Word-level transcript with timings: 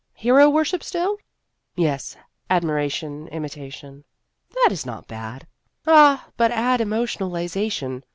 "Hero 0.23 0.49
worship 0.49 0.81
still?" 0.83 1.17
"Yes, 1.75 2.17
admiration, 2.49 3.27
imitation" 3.27 4.03
That 4.55 4.69
is 4.71 4.83
not 4.83 5.05
bad."" 5.07 5.45
Ah, 5.85 6.25
but 6.37 6.49
add 6.49 6.79
emotionalization. 6.81 8.01